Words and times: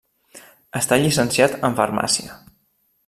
Està 0.79 0.97
llicenciat 1.03 1.59
en 1.69 1.77
farmàcia. 1.81 2.39